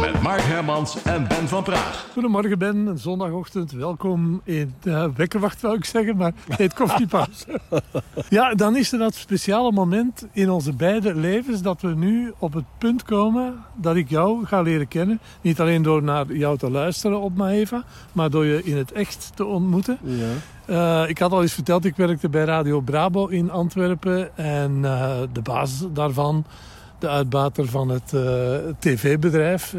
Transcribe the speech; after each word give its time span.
Met 0.00 0.22
Mark 0.22 0.40
Hermans 0.40 1.02
en 1.02 1.28
Ben 1.28 1.48
van 1.48 1.62
Praag. 1.62 2.06
Goedemorgen 2.12 2.58
Ben, 2.58 2.98
zondagochtend. 2.98 3.72
Welkom 3.72 4.40
in 4.44 4.74
de 4.80 5.10
wekkerwacht 5.16 5.60
wil 5.60 5.74
ik 5.74 5.84
zeggen, 5.84 6.16
maar 6.16 6.32
het 6.48 6.74
koffiepauze. 6.74 7.60
ja, 8.28 8.54
dan 8.54 8.76
is 8.76 8.92
er 8.92 8.98
dat 8.98 9.14
speciale 9.14 9.72
moment 9.72 10.26
in 10.32 10.50
onze 10.50 10.72
beide 10.72 11.14
levens 11.14 11.62
dat 11.62 11.80
we 11.80 11.88
nu 11.88 12.32
op 12.38 12.52
het 12.52 12.64
punt 12.78 13.02
komen 13.02 13.64
dat 13.76 13.96
ik 13.96 14.08
jou 14.08 14.46
ga 14.46 14.62
leren 14.62 14.88
kennen. 14.88 15.20
Niet 15.40 15.60
alleen 15.60 15.82
door 15.82 16.02
naar 16.02 16.32
jou 16.32 16.58
te 16.58 16.70
luisteren 16.70 17.20
op 17.20 17.36
Maeva, 17.36 17.84
maar 18.12 18.30
door 18.30 18.44
je 18.44 18.64
in 18.64 18.76
het 18.76 18.92
echt 18.92 19.32
te 19.34 19.44
ontmoeten. 19.44 19.98
Ja. 20.02 20.32
Uh, 20.66 21.08
ik 21.08 21.18
had 21.18 21.32
al 21.32 21.42
eens 21.42 21.54
verteld, 21.54 21.84
ik 21.84 21.96
werkte 21.96 22.28
bij 22.28 22.44
Radio 22.44 22.80
Brabo 22.80 23.26
in 23.26 23.50
Antwerpen. 23.50 24.36
En 24.36 24.78
uh, 24.82 25.20
de 25.32 25.42
baas 25.42 25.86
daarvan, 25.92 26.44
de 27.00 27.08
uitbater 27.08 27.66
van 27.66 27.88
het 27.88 28.12
uh, 28.14 28.54
tv-bedrijf... 28.78 29.74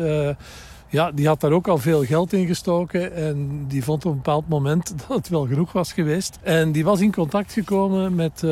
ja, 0.92 1.12
die 1.12 1.28
had 1.28 1.42
daar 1.42 1.52
ook 1.52 1.68
al 1.68 1.78
veel 1.78 2.04
geld 2.04 2.34
in 2.34 2.48
gestoken. 2.48 3.16
En 3.16 3.66
die 3.68 3.84
vond 3.84 4.06
op 4.06 4.12
een 4.12 4.18
bepaald 4.18 4.50
moment 4.50 4.94
dat 5.08 5.18
het 5.18 5.30
wel 5.30 5.48
genoeg 5.48 5.72
was 5.72 5.94
geweest. 5.94 6.40
En 6.42 6.72
die 6.72 6.84
was 6.84 7.02
in 7.02 7.14
contact 7.14 7.54
gekomen 7.54 8.16
met 8.16 8.44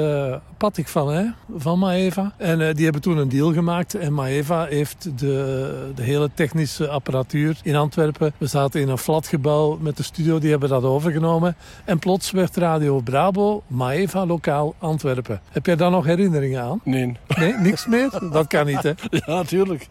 Patrick 0.58 0.88
van 0.88 1.34
van 1.56 1.80
Maeva. 1.80 2.34
En 2.38 2.60
uh, 2.60 2.74
die 2.74 2.84
hebben 2.84 3.02
toen 3.02 3.18
een 3.18 3.30
deal 3.30 3.54
gemaakt. 3.54 3.96
En 3.96 4.14
Maeva 4.14 4.66
heeft 4.66 5.20
de, 5.20 5.92
de 5.96 6.04
hele 6.04 6.30
technische 6.34 6.88
apparatuur 6.88 7.58
in 7.64 7.76
Antwerpen. 7.76 8.34
We 8.38 8.46
zaten 8.46 8.82
in 8.82 8.90
een 8.90 8.98
flatgebouw 8.98 9.78
met 9.82 9.98
de 9.98 10.04
studio, 10.04 10.40
die 10.40 10.50
hebben 10.50 10.70
dat 10.70 10.84
overgenomen. 10.84 11.56
En 11.86 12.00
plots 12.00 12.32
werd 12.32 12.56
Radio 12.56 13.00
Brabo 13.00 13.64
Maeva 13.68 14.26
lokaal 14.26 14.76
Antwerpen. 14.78 15.42
Heb 15.52 15.66
jij 15.66 15.76
daar 15.76 15.92
nog 15.92 16.06
herinneringen 16.06 16.62
aan? 16.62 16.82
Nee. 16.84 17.18
Nee, 17.38 17.54
niks 17.54 17.88
meer? 17.88 18.09
Dat 18.31 18.48
kan 18.48 18.66
niet, 18.66 18.84
hè? 18.84 18.92
Ja, 19.09 19.22
natuurlijk. 19.26 19.88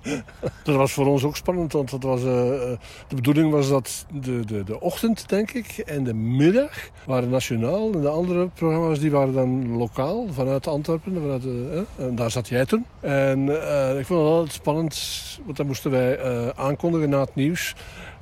Dat 0.62 0.77
was 0.77 0.93
voor 0.93 1.07
ons 1.07 1.25
ook 1.25 1.37
spannend, 1.37 1.73
want 1.73 1.91
dat 1.91 2.03
was, 2.03 2.23
uh, 2.23 2.38
de 3.08 3.14
bedoeling 3.14 3.50
was 3.50 3.69
dat 3.69 4.06
de, 4.12 4.44
de, 4.44 4.64
de 4.64 4.81
ochtend, 4.81 5.28
denk 5.28 5.50
ik, 5.50 5.78
en 5.78 6.05
de 6.05 6.14
middag 6.14 6.89
waren 7.06 7.28
nationaal. 7.28 7.92
En 7.92 8.00
de 8.00 8.08
andere 8.08 8.48
programma's 8.48 8.98
die 8.98 9.11
waren 9.11 9.33
dan 9.33 9.77
lokaal, 9.77 10.27
vanuit 10.33 10.66
Antwerpen. 10.66 11.12
Vanuit, 11.20 11.44
uh, 11.44 12.06
en 12.06 12.14
daar 12.14 12.31
zat 12.31 12.48
jij 12.48 12.66
toen. 12.66 12.84
En 13.00 13.47
uh, 13.47 13.98
ik 13.98 14.06
vond 14.06 14.20
het 14.20 14.31
altijd 14.31 14.53
spannend, 14.53 15.39
want 15.44 15.56
dan 15.56 15.66
moesten 15.66 15.91
wij 15.91 16.22
aankondigen 16.55 17.09
na 17.09 17.20
het 17.20 17.34
nieuws. 17.34 17.75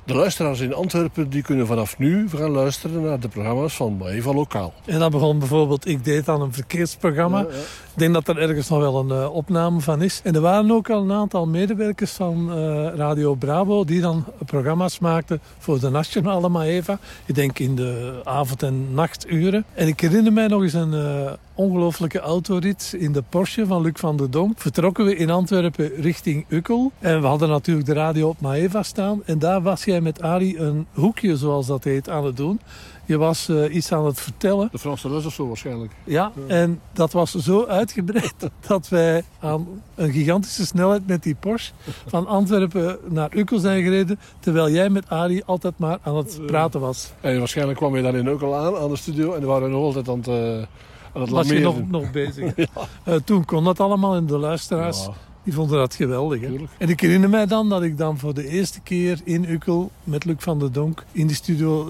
De 0.07 0.15
luisteraars 0.15 0.59
in 0.59 0.73
Antwerpen 0.73 1.29
die 1.29 1.41
kunnen 1.41 1.67
vanaf 1.67 1.97
nu 1.97 2.29
gaan 2.29 2.51
luisteren 2.51 3.01
naar 3.01 3.19
de 3.19 3.27
programma's 3.27 3.75
van 3.75 3.97
Maeva 3.97 4.33
Lokaal. 4.33 4.73
En 4.85 4.99
dan 4.99 5.11
begon 5.11 5.39
bijvoorbeeld, 5.39 5.87
ik 5.87 6.03
deed 6.03 6.25
dan 6.25 6.41
een 6.41 6.53
verkeersprogramma. 6.53 7.39
Ja, 7.39 7.47
ja. 7.49 7.55
Ik 7.97 8.03
denk 8.03 8.13
dat 8.13 8.27
er 8.27 8.37
ergens 8.37 8.69
nog 8.69 8.79
wel 8.79 8.99
een 8.99 9.21
uh, 9.21 9.35
opname 9.35 9.79
van 9.79 10.01
is. 10.01 10.21
En 10.23 10.35
er 10.35 10.41
waren 10.41 10.71
ook 10.71 10.89
al 10.89 11.01
een 11.01 11.11
aantal 11.11 11.47
medewerkers 11.47 12.11
van 12.11 12.49
uh, 12.49 12.87
Radio 12.95 13.35
Bravo 13.35 13.85
die 13.85 14.01
dan 14.01 14.25
programma's 14.45 14.99
maakten 14.99 15.39
voor 15.57 15.79
de 15.79 15.89
nationale 15.89 16.49
Maeva. 16.49 16.99
Ik 17.25 17.35
denk 17.35 17.59
in 17.59 17.75
de 17.75 18.21
avond- 18.23 18.63
en 18.63 18.93
nachturen. 18.93 19.65
En 19.73 19.87
ik 19.87 19.99
herinner 19.99 20.33
mij 20.33 20.47
nog 20.47 20.61
eens 20.61 20.73
een 20.73 20.93
uh, 20.93 21.31
ongelooflijke 21.53 22.19
autorit 22.19 22.95
in 22.97 23.11
de 23.11 23.23
Porsche 23.29 23.65
van 23.65 23.81
Luc 23.81 23.93
van 23.95 24.17
der 24.17 24.31
Donk. 24.31 24.59
Vertrokken 24.59 25.05
we 25.05 25.15
in 25.15 25.29
Antwerpen 25.29 25.91
richting 25.95 26.45
Ukkel. 26.49 26.91
En 26.99 27.21
we 27.21 27.27
hadden 27.27 27.49
natuurlijk 27.49 27.87
de 27.87 27.93
radio 27.93 28.27
op 28.29 28.41
Maeva 28.41 28.83
staan. 28.83 29.21
En 29.25 29.39
daar 29.39 29.61
was 29.61 29.85
jij 29.85 29.96
met 30.01 30.21
Arie 30.21 30.57
een 30.59 30.87
hoekje, 30.93 31.37
zoals 31.37 31.67
dat 31.67 31.83
heet, 31.83 32.09
aan 32.09 32.25
het 32.25 32.37
doen. 32.37 32.59
Je 33.05 33.17
was 33.17 33.49
uh, 33.49 33.75
iets 33.75 33.91
aan 33.91 34.05
het 34.05 34.21
vertellen. 34.21 34.69
De 34.71 34.79
Franse 34.79 35.09
les 35.09 35.25
of 35.25 35.33
zo 35.33 35.47
waarschijnlijk. 35.47 35.91
Ja, 36.03 36.31
ja, 36.47 36.55
en 36.55 36.81
dat 36.93 37.11
was 37.11 37.31
zo 37.31 37.65
uitgebreid 37.65 38.49
dat 38.67 38.89
wij 38.89 39.23
aan 39.39 39.67
een 39.95 40.11
gigantische 40.11 40.65
snelheid 40.65 41.07
met 41.07 41.23
die 41.23 41.35
Porsche 41.35 41.73
van 42.07 42.27
Antwerpen 42.27 42.97
naar 43.07 43.29
Ukkel 43.35 43.59
zijn 43.59 43.83
gereden. 43.83 44.19
Terwijl 44.39 44.69
jij 44.69 44.89
met 44.89 45.09
Arie 45.09 45.43
altijd 45.45 45.77
maar 45.77 45.97
aan 46.01 46.15
het 46.15 46.39
praten 46.45 46.79
was. 46.79 47.11
En 47.21 47.37
waarschijnlijk 47.37 47.77
kwam 47.77 47.95
je 47.95 48.01
dan 48.01 48.15
in 48.15 48.27
Ukkel 48.27 48.55
aan, 48.55 48.75
aan 48.75 48.89
de 48.89 48.95
studio. 48.95 49.33
En 49.33 49.39
dan 49.39 49.49
waren 49.49 49.67
we 49.67 49.73
nog 49.73 49.83
altijd 49.83 50.09
aan 50.09 50.17
het... 50.17 50.27
Uh, 50.27 50.67
aan 51.13 51.21
het 51.21 51.29
was 51.29 51.47
je 51.47 51.59
nog, 51.59 51.87
nog 51.89 52.11
bezig. 52.11 52.55
ja. 52.55 52.67
uh, 53.07 53.15
toen 53.15 53.45
kon 53.45 53.63
dat 53.63 53.79
allemaal 53.79 54.15
in 54.15 54.25
de 54.25 54.37
luisteraars. 54.37 55.05
Ja. 55.05 55.13
Die 55.47 55.55
vonden 55.55 55.77
dat 55.77 55.95
geweldig. 55.95 56.41
Hè? 56.41 56.55
En 56.77 56.89
ik 56.89 56.99
herinner 56.99 57.29
mij 57.29 57.45
dan 57.45 57.69
dat 57.69 57.83
ik 57.83 57.97
dan 57.97 58.17
voor 58.17 58.33
de 58.33 58.47
eerste 58.47 58.81
keer 58.81 59.19
in 59.23 59.49
Ukkel 59.49 59.91
met 60.03 60.25
Luc 60.25 60.35
van 60.39 60.59
der 60.59 60.71
Donk 60.71 61.05
in 61.11 61.27
die 61.27 61.35
studio 61.35 61.87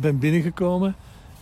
ben 0.00 0.18
binnengekomen. 0.18 0.96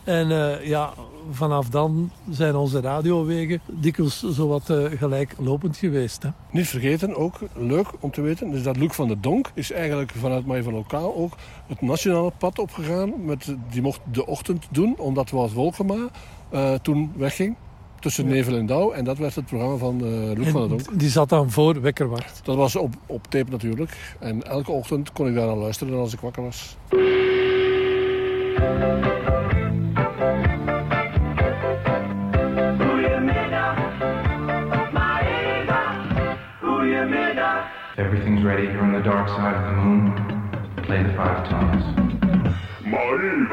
En 0.04 0.30
uh, 0.30 0.66
ja, 0.66 0.92
vanaf 1.30 1.68
dan 1.68 2.10
zijn 2.30 2.54
onze 2.56 2.80
radiowegen 2.80 3.60
dikwijls 3.66 4.22
zowat 4.22 4.70
uh, 4.70 4.84
gelijklopend 4.90 5.76
geweest. 5.76 6.22
Hè? 6.22 6.28
Niet 6.50 6.68
vergeten, 6.68 7.16
ook 7.16 7.38
leuk 7.54 7.86
om 8.00 8.10
te 8.10 8.20
weten, 8.20 8.52
is 8.52 8.62
dat 8.62 8.76
Luc 8.76 8.92
van 8.92 9.08
der 9.08 9.20
Donk 9.20 9.50
is 9.54 9.72
eigenlijk 9.72 10.12
vanuit 10.16 10.46
mij 10.46 10.62
van 10.62 10.72
Lokaal 10.72 11.16
ook 11.16 11.36
het 11.66 11.80
nationale 11.80 12.32
pad 12.38 12.58
opgegaan. 12.58 13.24
Met, 13.24 13.54
die 13.70 13.82
mocht 13.82 14.00
de 14.12 14.26
ochtend 14.26 14.66
doen, 14.70 14.94
omdat 14.98 15.30
Wout 15.30 15.52
Wolkema 15.52 16.08
uh, 16.52 16.74
toen 16.74 17.12
wegging 17.16 17.56
tussen 18.02 18.26
ja. 18.26 18.30
Nevel 18.30 18.56
en 18.56 18.66
Douw. 18.66 18.90
En 18.90 19.04
dat 19.04 19.18
werd 19.18 19.34
het 19.34 19.46
programma 19.46 19.76
van 19.76 20.00
uh, 20.04 20.32
Luc 20.36 20.48
van 20.48 20.60
der 20.60 20.68
Donk. 20.68 20.98
Die 20.98 21.08
zat 21.08 21.28
dan 21.28 21.50
voor 21.50 21.80
Wekkerwacht? 21.80 22.40
Dat 22.44 22.56
was 22.56 22.76
op, 22.76 22.94
op 23.06 23.26
tape 23.28 23.50
natuurlijk. 23.50 24.16
En 24.18 24.42
elke 24.42 24.72
ochtend 24.72 25.12
kon 25.12 25.28
ik 25.28 25.34
daar 25.34 25.48
aan 25.48 25.58
luisteren 25.58 25.98
als 25.98 26.12
ik 26.12 26.20
wakker 26.20 26.42
was. 26.42 26.76
Everything's 37.96 38.42
ready 38.42 38.66
here 38.66 38.80
on 38.80 38.92
the 38.92 39.02
dark 39.02 39.28
side 39.28 39.54
of 39.54 39.64
the 39.64 39.72
moon. 39.72 40.14
Play 40.74 41.02
the 41.02 41.08
five 41.08 41.48
tones. 41.48 41.84
Een 42.84 43.48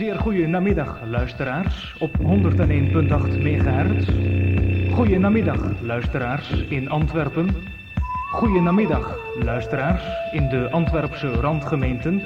zeer 0.00 0.18
goede 0.18 0.46
namiddag, 0.46 1.00
luisteraars, 1.10 1.94
op 1.98 2.16
101.8 2.18 2.24
MHz. 3.42 4.08
Goeie 4.94 5.18
namiddag, 5.18 5.80
luisteraars 5.82 6.50
in 6.68 6.90
Antwerpen. 6.90 7.48
Goeie 8.32 8.60
namiddag, 8.60 9.18
luisteraars 9.42 10.02
in 10.32 10.48
de 10.48 10.70
Antwerpse 10.70 11.32
randgemeenten. 11.32 12.22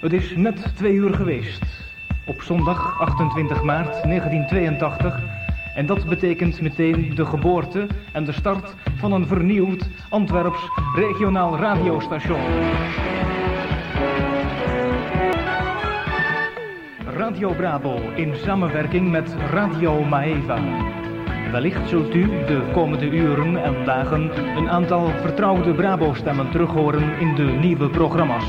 Het 0.00 0.12
is 0.12 0.36
net 0.36 0.76
twee 0.76 0.92
uur 0.92 1.14
geweest. 1.14 1.64
Op 2.26 2.42
zondag 2.42 3.00
28 3.00 3.62
maart 3.62 4.02
1982. 4.02 5.20
En 5.74 5.86
dat 5.86 6.08
betekent 6.08 6.60
meteen 6.60 7.14
de 7.14 7.24
geboorte 7.24 7.86
en 8.12 8.24
de 8.24 8.32
start 8.32 8.74
van 8.96 9.12
een 9.12 9.26
vernieuwd 9.26 9.88
Antwerps 10.08 10.68
regionaal 10.94 11.56
radiostation. 11.56 12.40
Radio 17.20 17.54
Brabo 17.54 18.12
in 18.16 18.36
samenwerking 18.36 19.10
met 19.10 19.34
Radio 19.50 20.04
Maeva. 20.04 20.58
Wellicht 21.52 21.88
zult 21.88 22.14
u 22.14 22.26
de 22.26 22.70
komende 22.72 23.10
uren 23.10 23.56
en 23.64 23.84
dagen 23.84 24.30
een 24.56 24.70
aantal 24.70 25.08
vertrouwde 25.08 25.74
Brabo-stemmen 25.74 26.50
terughoren 26.50 27.18
in 27.18 27.34
de 27.34 27.42
nieuwe 27.42 27.90
programma's. 27.90 28.44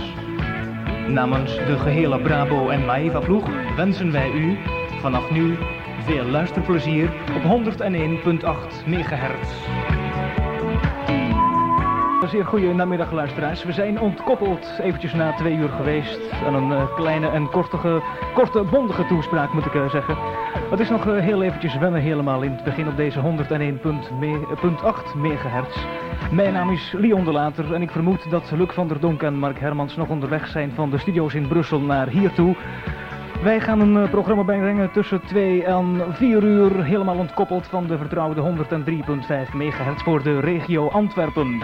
Namens 1.08 1.56
de 1.56 1.78
gehele 1.78 2.22
Brabo 2.22 2.70
en 2.70 2.86
Maeva-ploeg 2.86 3.50
wensen 3.76 4.12
wij 4.12 4.32
u 4.32 4.58
vanaf 5.02 5.32
nu 5.32 5.58
veel 6.06 6.26
luisterplezier 6.26 7.10
op 7.36 7.44
101.8 7.44 8.86
MHz. 8.86 10.01
Zeer 12.30 12.46
goede 12.46 12.74
namiddag 12.74 13.12
luisteraars. 13.12 13.64
We 13.64 13.72
zijn 13.72 14.00
ontkoppeld 14.00 14.80
eventjes 14.82 15.14
na 15.14 15.34
twee 15.34 15.56
uur 15.56 15.70
geweest. 15.70 16.20
En 16.46 16.54
een 16.54 16.70
uh, 16.70 16.96
kleine 16.96 17.28
en 17.28 17.50
kortige, 17.50 18.02
korte, 18.34 18.64
bondige 18.64 19.06
toespraak 19.06 19.54
moet 19.54 19.66
ik 19.66 19.74
uh, 19.74 19.90
zeggen. 19.90 20.18
Het 20.70 20.80
is 20.80 20.90
nog 20.90 21.08
uh, 21.08 21.20
heel 21.20 21.42
eventjes 21.44 21.78
wennen 21.78 22.02
helemaal 22.02 22.42
in 22.42 22.52
het 22.52 22.64
begin 22.64 22.88
op 22.88 22.98
deze 22.98 23.20
101.8 23.22 25.16
megahertz. 25.16 25.78
Mijn 26.32 26.54
naam 26.54 26.70
is 26.70 26.94
Leon 26.98 27.24
de 27.24 27.32
Later 27.32 27.74
en 27.74 27.82
ik 27.82 27.92
vermoed 27.92 28.30
dat 28.30 28.52
Luc 28.52 28.70
van 28.74 28.88
der 28.88 29.00
Donk 29.00 29.24
en 29.24 29.34
Mark 29.34 29.60
Hermans 29.60 29.96
nog 29.96 30.08
onderweg 30.08 30.48
zijn 30.48 30.72
van 30.72 30.90
de 30.90 30.98
studio's 30.98 31.34
in 31.34 31.48
Brussel 31.48 31.80
naar 31.80 32.08
hier 32.08 32.34
toe. 32.34 32.56
Wij 33.44 33.60
gaan 33.60 33.80
een 33.80 33.96
uh, 33.96 34.10
programma 34.10 34.44
bijbrengen 34.44 34.92
tussen 34.92 35.22
2 35.26 35.64
en 35.64 36.02
4 36.12 36.44
uur, 36.44 36.84
helemaal 36.84 37.18
ontkoppeld 37.18 37.68
van 37.68 37.88
de 37.88 37.98
vertrouwde 37.98 38.66
103.5 39.50 39.54
megahertz 39.54 40.04
voor 40.04 40.24
de 40.24 40.40
regio 40.40 40.90
Antwerpen. 40.90 41.62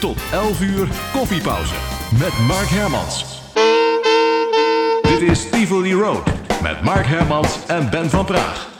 Tot 0.00 0.22
11 0.32 0.62
uur 0.62 0.88
koffiepauze 1.12 1.74
met 2.18 2.38
Mark 2.48 2.68
Hermans. 2.68 3.40
Dit 5.02 5.30
is 5.30 5.50
Tivoli 5.50 5.94
Road 5.94 6.32
met 6.62 6.82
Mark 6.82 7.06
Hermans 7.06 7.66
en 7.66 7.90
Ben 7.90 8.10
van 8.10 8.24
Praag. 8.24 8.71